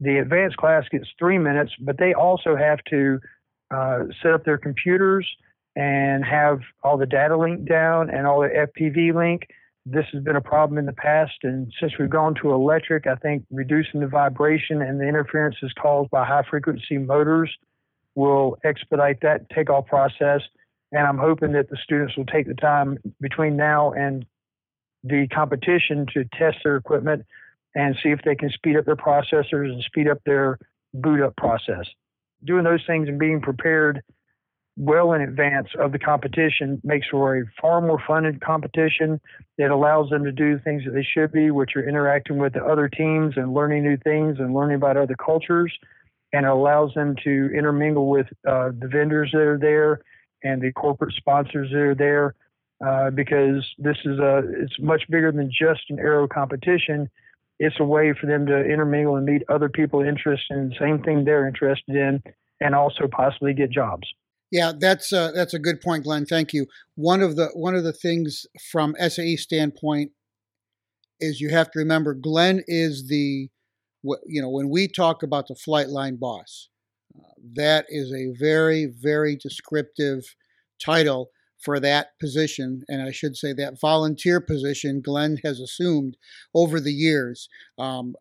The 0.00 0.18
advanced 0.18 0.56
class 0.56 0.84
gets 0.90 1.06
three 1.18 1.38
minutes, 1.38 1.72
but 1.80 1.98
they 1.98 2.14
also 2.14 2.56
have 2.56 2.78
to 2.90 3.20
uh, 3.70 4.04
set 4.22 4.32
up 4.32 4.44
their 4.44 4.58
computers 4.58 5.28
and 5.76 6.24
have 6.24 6.60
all 6.82 6.96
the 6.96 7.06
data 7.06 7.36
linked 7.36 7.66
down 7.66 8.10
and 8.10 8.26
all 8.26 8.40
the 8.40 8.48
FPV 8.48 9.14
link. 9.14 9.46
This 9.86 10.06
has 10.12 10.22
been 10.22 10.36
a 10.36 10.40
problem 10.40 10.78
in 10.78 10.86
the 10.86 10.92
past, 10.92 11.32
and 11.44 11.72
since 11.80 11.92
we've 11.98 12.10
gone 12.10 12.34
to 12.42 12.52
electric, 12.52 13.06
I 13.06 13.14
think 13.14 13.44
reducing 13.50 14.00
the 14.00 14.06
vibration 14.06 14.82
and 14.82 15.00
the 15.00 15.08
interferences 15.08 15.72
caused 15.80 16.10
by 16.10 16.26
high 16.26 16.42
frequency 16.50 16.98
motors 16.98 17.50
will 18.14 18.58
expedite 18.64 19.20
that 19.22 19.48
takeoff 19.50 19.86
process. 19.86 20.42
And 20.92 21.06
I'm 21.06 21.18
hoping 21.18 21.52
that 21.52 21.70
the 21.70 21.76
students 21.82 22.16
will 22.16 22.26
take 22.26 22.46
the 22.46 22.54
time 22.54 22.98
between 23.20 23.56
now 23.56 23.92
and 23.92 24.26
the 25.08 25.26
competition 25.28 26.06
to 26.14 26.24
test 26.38 26.58
their 26.64 26.76
equipment 26.76 27.24
and 27.74 27.96
see 28.02 28.10
if 28.10 28.20
they 28.24 28.34
can 28.34 28.50
speed 28.50 28.76
up 28.76 28.84
their 28.84 28.96
processors 28.96 29.72
and 29.72 29.82
speed 29.82 30.08
up 30.08 30.18
their 30.24 30.58
boot 30.94 31.22
up 31.22 31.36
process. 31.36 31.86
Doing 32.44 32.64
those 32.64 32.84
things 32.86 33.08
and 33.08 33.18
being 33.18 33.40
prepared 33.40 34.02
well 34.78 35.12
in 35.12 35.20
advance 35.20 35.68
of 35.78 35.90
the 35.90 35.98
competition 35.98 36.80
makes 36.84 37.08
for 37.08 37.36
a 37.36 37.42
far 37.60 37.80
more 37.80 38.00
fun 38.06 38.38
competition. 38.44 39.20
It 39.58 39.70
allows 39.70 40.08
them 40.08 40.22
to 40.24 40.32
do 40.32 40.58
things 40.60 40.84
that 40.84 40.92
they 40.92 41.02
should 41.02 41.32
be, 41.32 41.50
which 41.50 41.74
are 41.74 41.86
interacting 41.86 42.38
with 42.38 42.52
the 42.52 42.64
other 42.64 42.88
teams 42.88 43.34
and 43.36 43.52
learning 43.52 43.82
new 43.82 43.96
things 43.96 44.38
and 44.38 44.54
learning 44.54 44.76
about 44.76 44.96
other 44.96 45.16
cultures. 45.16 45.72
And 46.32 46.46
it 46.46 46.48
allows 46.48 46.94
them 46.94 47.16
to 47.24 47.50
intermingle 47.56 48.08
with 48.08 48.26
uh, 48.46 48.70
the 48.78 48.88
vendors 48.88 49.30
that 49.32 49.40
are 49.40 49.58
there 49.58 50.00
and 50.44 50.62
the 50.62 50.72
corporate 50.72 51.14
sponsors 51.14 51.70
that 51.70 51.78
are 51.78 51.94
there. 51.94 52.34
Uh, 52.84 53.10
because 53.10 53.66
this 53.78 53.96
is 54.04 54.20
a, 54.20 54.42
it's 54.60 54.78
much 54.78 55.02
bigger 55.10 55.32
than 55.32 55.50
just 55.50 55.80
an 55.90 55.98
aero 55.98 56.28
competition. 56.28 57.10
It's 57.58 57.74
a 57.80 57.84
way 57.84 58.14
for 58.18 58.26
them 58.26 58.46
to 58.46 58.56
intermingle 58.56 59.16
and 59.16 59.26
meet 59.26 59.42
other 59.48 59.68
people 59.68 60.00
interested 60.00 60.56
in 60.56 60.68
the 60.68 60.76
same 60.78 61.02
thing 61.02 61.24
they're 61.24 61.48
interested 61.48 61.96
in, 61.96 62.22
and 62.60 62.76
also 62.76 63.08
possibly 63.10 63.52
get 63.52 63.70
jobs. 63.70 64.06
Yeah, 64.52 64.72
that's 64.78 65.12
uh, 65.12 65.32
that's 65.34 65.54
a 65.54 65.58
good 65.58 65.80
point, 65.80 66.04
Glenn. 66.04 66.24
Thank 66.24 66.52
you. 66.52 66.66
One 66.94 67.20
of 67.20 67.34
the 67.34 67.48
one 67.52 67.74
of 67.74 67.82
the 67.82 67.92
things 67.92 68.46
from 68.70 68.94
SAE 68.96 69.36
standpoint 69.36 70.12
is 71.18 71.40
you 71.40 71.50
have 71.50 71.72
to 71.72 71.80
remember 71.80 72.14
Glenn 72.14 72.62
is 72.68 73.08
the 73.08 73.48
you 74.24 74.40
know 74.40 74.48
when 74.48 74.70
we 74.70 74.86
talk 74.86 75.24
about 75.24 75.48
the 75.48 75.56
flight 75.56 75.88
line 75.88 76.14
boss, 76.14 76.68
uh, 77.18 77.32
that 77.54 77.86
is 77.88 78.12
a 78.12 78.32
very 78.38 78.86
very 78.86 79.34
descriptive 79.36 80.36
title 80.80 81.30
for 81.62 81.80
that 81.80 82.18
position, 82.20 82.82
and 82.88 83.02
I 83.02 83.10
should 83.10 83.36
say 83.36 83.52
that 83.54 83.80
volunteer 83.80 84.40
position 84.40 85.00
Glenn 85.00 85.38
has 85.44 85.60
assumed 85.60 86.16
over 86.54 86.78
the 86.80 86.92
years. 86.92 87.48
Um, 87.78 88.14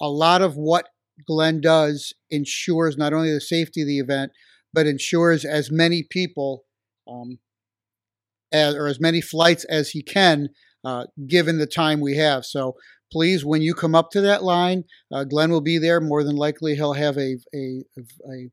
a 0.00 0.08
lot 0.08 0.42
of 0.42 0.56
what 0.56 0.88
Glenn 1.26 1.60
does 1.60 2.12
ensures 2.30 2.96
not 2.96 3.12
only 3.12 3.32
the 3.32 3.40
safety 3.40 3.82
of 3.82 3.86
the 3.86 3.98
event 3.98 4.32
but 4.72 4.86
ensures 4.86 5.44
as 5.44 5.70
many 5.70 6.02
people 6.02 6.64
um, 7.08 7.38
as, 8.52 8.74
or 8.74 8.86
as 8.86 9.00
many 9.00 9.20
flights 9.20 9.64
as 9.64 9.90
he 9.90 10.02
can, 10.02 10.48
uh, 10.84 11.06
given 11.26 11.58
the 11.58 11.66
time 11.66 12.00
we 12.00 12.16
have. 12.16 12.44
So 12.44 12.76
please, 13.12 13.44
when 13.44 13.62
you 13.62 13.74
come 13.74 13.94
up 13.94 14.10
to 14.10 14.20
that 14.22 14.42
line, 14.42 14.84
uh, 15.12 15.24
Glenn 15.24 15.50
will 15.50 15.60
be 15.60 15.78
there. 15.78 16.00
More 16.00 16.24
than 16.24 16.36
likely, 16.36 16.74
he'll 16.74 16.92
have 16.94 17.16
a, 17.16 17.36
a, 17.54 17.84
a 18.30 18.50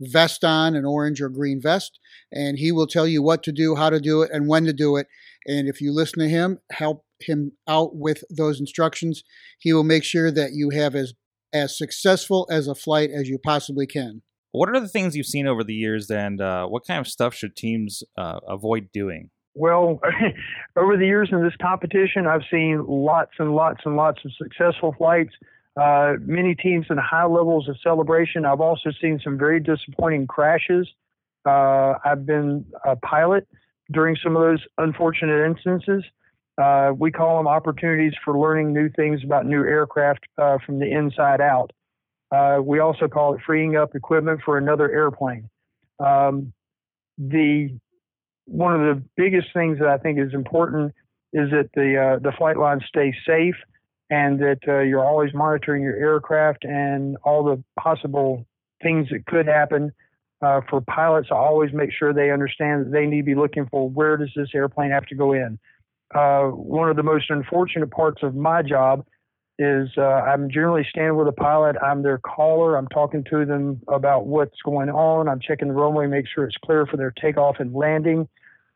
vest 0.00 0.44
on, 0.44 0.74
an 0.74 0.84
orange 0.84 1.20
or 1.20 1.28
green 1.28 1.60
vest, 1.60 1.98
and 2.32 2.58
he 2.58 2.72
will 2.72 2.86
tell 2.86 3.06
you 3.06 3.22
what 3.22 3.42
to 3.44 3.52
do, 3.52 3.76
how 3.76 3.90
to 3.90 4.00
do 4.00 4.22
it, 4.22 4.30
and 4.32 4.48
when 4.48 4.64
to 4.64 4.72
do 4.72 4.96
it. 4.96 5.06
And 5.46 5.68
if 5.68 5.80
you 5.80 5.92
listen 5.92 6.18
to 6.20 6.28
him, 6.28 6.58
help 6.72 7.04
him 7.20 7.52
out 7.68 7.96
with 7.96 8.24
those 8.30 8.60
instructions, 8.60 9.22
he 9.58 9.72
will 9.72 9.84
make 9.84 10.04
sure 10.04 10.30
that 10.30 10.52
you 10.52 10.70
have 10.70 10.94
as 10.94 11.14
as 11.52 11.78
successful 11.78 12.46
as 12.50 12.68
a 12.68 12.74
flight 12.74 13.08
as 13.10 13.28
you 13.28 13.38
possibly 13.38 13.86
can. 13.86 14.20
What 14.52 14.68
are 14.68 14.80
the 14.80 14.88
things 14.88 15.16
you've 15.16 15.26
seen 15.26 15.46
over 15.46 15.62
the 15.62 15.74
years, 15.74 16.10
and 16.10 16.40
uh, 16.40 16.66
what 16.66 16.86
kind 16.86 17.00
of 17.00 17.06
stuff 17.06 17.34
should 17.34 17.56
teams 17.56 18.02
uh, 18.16 18.40
avoid 18.48 18.90
doing? 18.92 19.30
Well, 19.54 20.00
over 20.76 20.96
the 20.96 21.06
years 21.06 21.30
in 21.32 21.42
this 21.42 21.56
competition, 21.60 22.26
I've 22.26 22.42
seen 22.50 22.84
lots 22.86 23.32
and 23.38 23.54
lots 23.54 23.80
and 23.84 23.96
lots 23.96 24.20
of 24.24 24.32
successful 24.36 24.94
flights. 24.96 25.32
Uh, 25.76 26.14
many 26.20 26.54
teams 26.54 26.86
in 26.88 26.96
high 26.96 27.26
levels 27.26 27.68
of 27.68 27.76
celebration. 27.82 28.46
I've 28.46 28.62
also 28.62 28.90
seen 29.00 29.20
some 29.22 29.36
very 29.36 29.60
disappointing 29.60 30.26
crashes. 30.26 30.88
Uh, 31.44 31.94
I've 32.04 32.24
been 32.24 32.64
a 32.84 32.96
pilot 32.96 33.46
during 33.92 34.16
some 34.22 34.36
of 34.36 34.42
those 34.42 34.64
unfortunate 34.78 35.46
instances. 35.46 36.02
Uh, 36.60 36.92
we 36.98 37.12
call 37.12 37.36
them 37.36 37.46
opportunities 37.46 38.14
for 38.24 38.38
learning 38.38 38.72
new 38.72 38.88
things 38.96 39.20
about 39.22 39.44
new 39.44 39.62
aircraft 39.62 40.20
uh, 40.38 40.56
from 40.64 40.78
the 40.78 40.90
inside 40.90 41.42
out. 41.42 41.70
Uh, 42.34 42.58
we 42.62 42.78
also 42.78 43.06
call 43.06 43.34
it 43.34 43.40
freeing 43.44 43.76
up 43.76 43.94
equipment 43.94 44.40
for 44.44 44.56
another 44.56 44.90
airplane. 44.90 45.48
Um, 45.98 46.52
the 47.18 47.78
one 48.46 48.74
of 48.74 48.96
the 48.96 49.02
biggest 49.16 49.48
things 49.52 49.78
that 49.78 49.88
I 49.88 49.98
think 49.98 50.18
is 50.18 50.32
important 50.32 50.94
is 51.32 51.50
that 51.50 51.68
the 51.74 52.16
uh, 52.16 52.18
the 52.20 52.32
flight 52.36 52.56
line 52.56 52.80
stays 52.88 53.14
safe 53.26 53.54
and 54.10 54.38
that 54.40 54.58
uh, 54.68 54.80
you're 54.80 55.04
always 55.04 55.34
monitoring 55.34 55.82
your 55.82 55.96
aircraft 55.96 56.64
and 56.64 57.16
all 57.24 57.44
the 57.44 57.62
possible 57.78 58.46
things 58.82 59.08
that 59.10 59.26
could 59.26 59.46
happen. 59.46 59.92
Uh, 60.42 60.60
for 60.68 60.80
pilots, 60.82 61.28
I 61.30 61.36
always 61.36 61.72
make 61.72 61.90
sure 61.92 62.12
they 62.12 62.30
understand 62.30 62.86
that 62.86 62.92
they 62.92 63.06
need 63.06 63.22
to 63.22 63.26
be 63.26 63.34
looking 63.34 63.66
for 63.70 63.88
where 63.88 64.16
does 64.16 64.30
this 64.36 64.50
airplane 64.54 64.90
have 64.90 65.06
to 65.06 65.14
go 65.14 65.32
in. 65.32 65.58
Uh, 66.14 66.44
one 66.48 66.88
of 66.88 66.96
the 66.96 67.02
most 67.02 67.30
unfortunate 67.30 67.90
parts 67.90 68.22
of 68.22 68.34
my 68.34 68.62
job 68.62 69.04
is 69.58 69.88
uh, 69.96 70.02
I'm 70.02 70.50
generally 70.50 70.86
standing 70.88 71.16
with 71.16 71.28
a 71.28 71.32
pilot. 71.32 71.76
I'm 71.82 72.02
their 72.02 72.18
caller. 72.18 72.76
I'm 72.76 72.88
talking 72.88 73.24
to 73.30 73.46
them 73.46 73.80
about 73.88 74.26
what's 74.26 74.60
going 74.62 74.90
on. 74.90 75.28
I'm 75.28 75.40
checking 75.40 75.68
the 75.68 75.74
runway, 75.74 76.06
make 76.06 76.26
sure 76.32 76.44
it's 76.44 76.56
clear 76.62 76.86
for 76.86 76.98
their 76.98 77.10
takeoff 77.10 77.56
and 77.58 77.74
landing. 77.74 78.28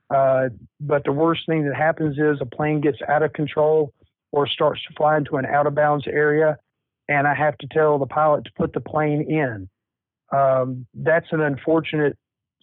Uh, 0.09 0.49
but 0.81 1.05
the 1.05 1.13
worst 1.13 1.43
thing 1.47 1.67
that 1.69 1.77
happens 1.77 2.19
is 2.19 2.39
a 2.41 2.47
plane 2.47 2.81
gets 2.81 2.99
out 3.07 3.23
of 3.23 3.33
control 3.33 3.93
or 4.33 4.47
starts 4.47 4.83
to 4.87 4.95
fly 4.95 5.17
into 5.17 5.37
an 5.37 5.47
out 5.47 5.67
of 5.67 5.75
bounds 5.75 6.07
area, 6.07 6.59
and 7.09 7.27
I 7.27 7.35
have 7.35 7.59
to 7.59 7.67
tell 7.67 7.99
the 7.99 8.07
pilot 8.07 8.45
to 8.45 8.51
put 8.57 8.73
the 8.73 8.81
plane 8.81 9.23
in. 9.23 9.69
Um, 10.37 10.87
that's 10.95 11.27
an 11.33 11.41
unfortunate 11.41 12.17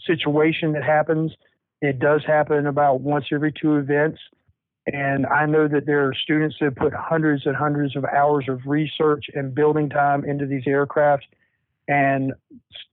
situation 0.06 0.74
that 0.74 0.84
happens. 0.84 1.34
It 1.82 2.00
does 2.00 2.24
happen 2.26 2.66
about 2.66 3.02
once 3.02 3.26
every 3.32 3.52
two 3.52 3.76
events. 3.76 4.20
And 4.92 5.26
I 5.26 5.46
know 5.46 5.68
that 5.68 5.86
there 5.86 6.08
are 6.08 6.14
students 6.14 6.56
that 6.62 6.78
put 6.78 6.94
hundreds 6.94 7.46
and 7.46 7.56
hundreds 7.56 7.96
of 7.98 8.06
hours 8.06 8.46
of 8.48 8.62
research 8.66 9.26
and 9.34 9.54
building 9.54 9.90
time 9.90 10.24
into 10.24 10.46
these 10.46 10.64
aircraft. 10.66 11.26
And 11.90 12.34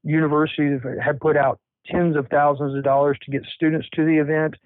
universities 0.02 0.80
have 1.02 1.20
put 1.20 1.36
out 1.36 1.60
tens 1.86 2.16
of 2.16 2.26
thousands 2.28 2.76
of 2.76 2.82
dollars 2.82 3.16
to 3.22 3.30
get 3.30 3.44
students 3.54 3.88
to 3.94 4.04
the 4.04 4.16
event. 4.16 4.56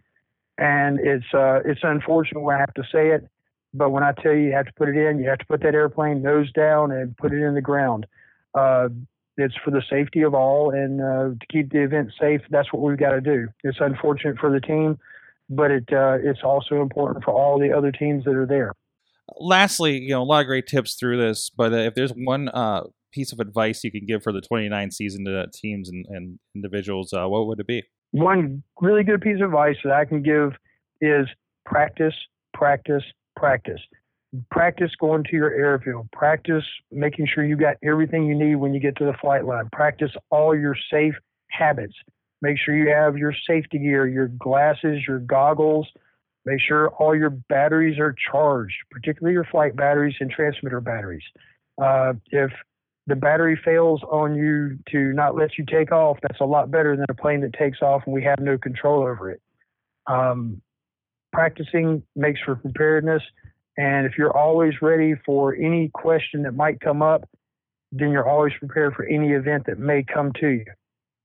And 0.56 0.98
it's 1.00 1.26
uh, 1.34 1.60
it's 1.64 1.80
unfortunate 1.82 2.40
when 2.40 2.56
I 2.56 2.60
have 2.60 2.74
to 2.74 2.82
say 2.90 3.10
it, 3.10 3.28
but 3.74 3.90
when 3.90 4.02
I 4.02 4.12
tell 4.12 4.32
you 4.32 4.44
you 4.46 4.52
have 4.52 4.66
to 4.66 4.72
put 4.76 4.88
it 4.88 4.96
in, 4.96 5.18
you 5.18 5.28
have 5.28 5.38
to 5.38 5.46
put 5.46 5.62
that 5.62 5.74
airplane 5.74 6.22
nose 6.22 6.50
down 6.52 6.92
and 6.92 7.16
put 7.16 7.32
it 7.32 7.42
in 7.42 7.54
the 7.54 7.60
ground. 7.60 8.06
Uh, 8.54 8.88
it's 9.36 9.54
for 9.64 9.70
the 9.70 9.82
safety 9.88 10.22
of 10.22 10.34
all 10.34 10.70
and 10.70 11.00
uh, 11.00 11.38
to 11.38 11.46
keep 11.50 11.70
the 11.70 11.82
event 11.82 12.10
safe. 12.20 12.40
That's 12.50 12.72
what 12.72 12.82
we've 12.82 12.98
got 12.98 13.12
to 13.12 13.20
do. 13.20 13.48
It's 13.62 13.78
unfortunate 13.80 14.38
for 14.38 14.50
the 14.50 14.60
team, 14.60 14.98
but 15.48 15.70
it 15.70 15.84
uh, 15.92 16.18
it's 16.20 16.40
also 16.42 16.82
important 16.82 17.24
for 17.24 17.32
all 17.32 17.58
the 17.58 17.72
other 17.72 17.92
teams 17.92 18.24
that 18.24 18.34
are 18.34 18.46
there. 18.46 18.72
Lastly, 19.38 19.98
you 19.98 20.10
know, 20.10 20.22
a 20.22 20.24
lot 20.24 20.40
of 20.40 20.46
great 20.46 20.66
tips 20.66 20.94
through 20.94 21.18
this, 21.18 21.50
but 21.50 21.72
uh, 21.72 21.76
if 21.76 21.94
there's 21.94 22.12
one 22.12 22.48
uh, 22.48 22.84
piece 23.12 23.32
of 23.32 23.40
advice 23.40 23.84
you 23.84 23.92
can 23.92 24.06
give 24.06 24.22
for 24.22 24.32
the 24.32 24.40
29 24.40 24.90
season 24.90 25.24
to 25.26 25.46
teams 25.52 25.88
and, 25.88 26.06
and 26.08 26.38
individuals, 26.54 27.12
uh, 27.12 27.28
what 27.28 27.46
would 27.46 27.60
it 27.60 27.66
be? 27.66 27.84
One 28.12 28.62
really 28.80 29.04
good 29.04 29.20
piece 29.20 29.36
of 29.36 29.48
advice 29.48 29.76
that 29.84 29.92
I 29.92 30.06
can 30.06 30.22
give 30.22 30.52
is 31.00 31.26
practice, 31.66 32.14
practice, 32.54 33.02
practice. 33.38 33.80
Practice 34.50 34.90
going 35.00 35.24
to 35.24 35.32
your 35.32 35.52
airfield. 35.52 36.10
Practice 36.12 36.64
making 36.92 37.26
sure 37.32 37.44
you 37.44 37.56
got 37.56 37.76
everything 37.82 38.26
you 38.26 38.34
need 38.34 38.56
when 38.56 38.74
you 38.74 38.80
get 38.80 38.96
to 38.96 39.04
the 39.04 39.14
flight 39.20 39.46
line. 39.46 39.68
Practice 39.72 40.10
all 40.30 40.54
your 40.54 40.76
safe 40.90 41.14
habits. 41.50 41.94
Make 42.42 42.58
sure 42.58 42.76
you 42.76 42.90
have 42.90 43.16
your 43.16 43.34
safety 43.46 43.78
gear, 43.78 44.06
your 44.06 44.28
glasses, 44.28 45.00
your 45.08 45.18
goggles. 45.20 45.88
Make 46.44 46.60
sure 46.60 46.90
all 46.90 47.16
your 47.16 47.30
batteries 47.30 47.98
are 47.98 48.14
charged, 48.30 48.76
particularly 48.90 49.34
your 49.34 49.44
flight 49.44 49.74
batteries 49.74 50.14
and 50.20 50.30
transmitter 50.30 50.80
batteries. 50.80 51.24
Uh, 51.82 52.14
if 52.30 52.50
the 53.06 53.16
battery 53.16 53.58
fails 53.64 54.02
on 54.10 54.34
you 54.34 54.78
to 54.90 55.12
not 55.14 55.34
let 55.34 55.58
you 55.58 55.64
take 55.64 55.90
off, 55.90 56.18
that's 56.22 56.40
a 56.40 56.44
lot 56.44 56.70
better 56.70 56.96
than 56.96 57.06
a 57.08 57.14
plane 57.14 57.40
that 57.40 57.54
takes 57.54 57.80
off 57.80 58.02
and 58.04 58.14
we 58.14 58.22
have 58.22 58.38
no 58.40 58.58
control 58.58 59.02
over 59.02 59.30
it. 59.30 59.40
Um, 60.06 60.60
practicing 61.32 62.02
makes 62.16 62.40
for 62.44 62.56
preparedness. 62.56 63.22
And 63.76 64.06
if 64.06 64.18
you're 64.18 64.36
always 64.36 64.74
ready 64.82 65.14
for 65.24 65.54
any 65.54 65.90
question 65.94 66.42
that 66.42 66.52
might 66.52 66.80
come 66.80 67.02
up, 67.02 67.28
then 67.92 68.10
you're 68.10 68.28
always 68.28 68.52
prepared 68.58 68.94
for 68.94 69.04
any 69.04 69.30
event 69.32 69.66
that 69.66 69.78
may 69.78 70.02
come 70.02 70.32
to 70.40 70.48
you. 70.48 70.64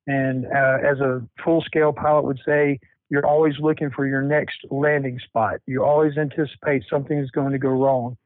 And 0.06 0.46
uh, 0.46 0.78
as 0.86 1.00
a 1.00 1.22
full 1.44 1.62
scale 1.62 1.94
pilot 1.94 2.26
would 2.26 2.40
say, 2.46 2.80
you're 3.10 3.26
always 3.26 3.54
looking 3.60 3.90
for 3.92 4.08
your 4.08 4.22
next 4.22 4.58
landing 4.72 5.20
spot. 5.20 5.60
You 5.68 5.84
always 5.84 6.18
anticipate 6.18 6.84
something 6.90 7.18
is 7.18 7.32
going 7.32 7.52
to 7.52 7.60
go 7.60 7.70
wrong. 7.70 8.18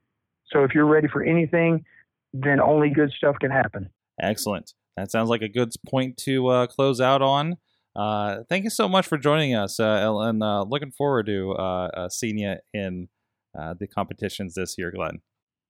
So 0.52 0.64
if 0.64 0.74
you're 0.74 0.86
ready 0.86 1.08
for 1.08 1.22
anything, 1.22 1.84
then 2.32 2.60
only 2.60 2.90
good 2.90 3.12
stuff 3.16 3.36
can 3.40 3.50
happen. 3.50 3.90
Excellent. 4.20 4.72
That 4.96 5.10
sounds 5.10 5.28
like 5.28 5.42
a 5.42 5.48
good 5.48 5.70
point 5.88 6.16
to 6.24 6.48
uh, 6.48 6.66
close 6.66 7.00
out 7.00 7.22
on. 7.22 7.56
Uh, 7.96 8.44
thank 8.48 8.64
you 8.64 8.70
so 8.70 8.88
much 8.88 9.06
for 9.06 9.18
joining 9.18 9.54
us, 9.54 9.80
uh, 9.80 10.08
and 10.20 10.42
uh, 10.42 10.62
looking 10.62 10.92
forward 10.92 11.26
to 11.26 11.52
uh, 11.52 11.88
uh, 11.96 12.08
seeing 12.08 12.38
you 12.38 12.54
in 12.72 13.08
the 13.54 13.88
competitions 13.88 14.54
this 14.54 14.76
year, 14.78 14.92
Glenn. 14.92 15.20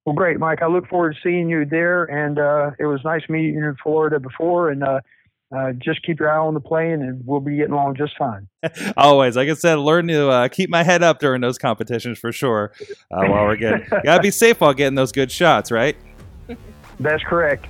Well, 0.04 0.14
great, 0.14 0.38
Mike. 0.38 0.62
I 0.62 0.66
look 0.66 0.88
forward 0.88 1.14
to 1.14 1.20
seeing 1.22 1.48
you 1.48 1.64
there, 1.64 2.04
and 2.04 2.38
it 2.78 2.86
was 2.86 3.00
nice 3.04 3.22
meeting 3.28 3.54
you 3.54 3.68
in 3.68 3.76
Florida 3.82 4.20
before, 4.20 4.70
and 4.70 4.84
just 5.78 6.02
keep 6.02 6.20
your 6.20 6.30
eye 6.30 6.36
on 6.38 6.54
the 6.54 6.60
plane, 6.60 7.02
and 7.02 7.22
we'll 7.24 7.40
be 7.40 7.56
getting 7.56 7.72
along 7.72 7.96
just 7.96 8.12
fine. 8.18 8.46
Always, 8.96 9.36
like 9.36 9.48
I 9.48 9.54
said, 9.54 9.76
learn 9.76 10.08
to 10.08 10.48
keep 10.52 10.68
my 10.68 10.82
head 10.82 11.02
up 11.02 11.20
during 11.20 11.40
those 11.40 11.56
competitions 11.56 12.18
for 12.18 12.30
sure. 12.32 12.72
while 13.08 13.46
we're 13.46 13.56
getting, 13.56 13.86
gotta 14.04 14.22
be 14.22 14.30
safe 14.30 14.60
while 14.60 14.74
getting 14.74 14.96
those 14.96 15.12
good 15.12 15.32
shots, 15.32 15.70
right? 15.70 15.96
That's 17.00 17.22
correct. 17.22 17.66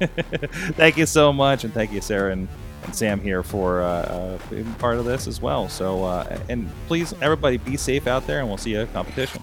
thank 0.00 0.96
you 0.96 1.06
so 1.06 1.32
much, 1.32 1.64
and 1.64 1.72
thank 1.72 1.92
you, 1.92 2.00
Sarah 2.00 2.32
and, 2.32 2.48
and 2.84 2.94
Sam 2.94 3.20
here 3.20 3.42
for 3.42 3.82
uh, 3.82 3.86
uh, 3.86 4.38
being 4.48 4.72
part 4.74 4.98
of 4.98 5.04
this 5.04 5.26
as 5.26 5.40
well. 5.40 5.68
So, 5.68 6.04
uh, 6.04 6.38
and 6.48 6.70
please, 6.86 7.14
everybody, 7.20 7.56
be 7.56 7.76
safe 7.76 8.06
out 8.06 8.26
there, 8.26 8.40
and 8.40 8.48
we'll 8.48 8.58
see 8.58 8.72
you 8.72 8.80
at 8.80 8.92
competition. 8.92 9.42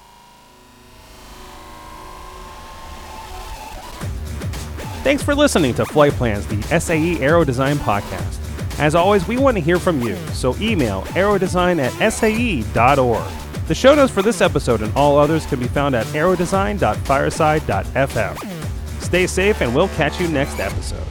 Thanks 5.03 5.23
for 5.23 5.35
listening 5.35 5.73
to 5.75 5.85
Flight 5.85 6.11
Plans, 6.13 6.45
the 6.47 6.61
SAE 6.79 7.19
Aero 7.21 7.45
Design 7.45 7.77
podcast. 7.77 8.43
As 8.79 8.93
always, 8.93 9.27
we 9.27 9.37
want 9.37 9.57
to 9.57 9.61
hear 9.61 9.79
from 9.79 10.01
you, 10.01 10.15
so 10.33 10.55
email 10.57 11.01
aerodesign 11.13 11.79
at 11.79 12.11
sae.org. 12.11 13.31
The 13.67 13.75
show 13.75 13.95
notes 13.95 14.13
for 14.13 14.21
this 14.21 14.39
episode 14.39 14.81
and 14.81 14.93
all 14.95 15.17
others 15.17 15.45
can 15.45 15.59
be 15.59 15.67
found 15.67 15.93
at 15.95 16.05
aerodesign.fireside.fm. 16.07 19.01
Stay 19.01 19.27
safe, 19.27 19.61
and 19.61 19.73
we'll 19.73 19.87
catch 19.89 20.19
you 20.19 20.27
next 20.27 20.59
episode. 20.59 21.07